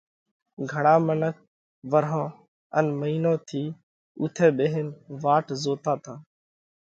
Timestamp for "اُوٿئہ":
4.19-4.47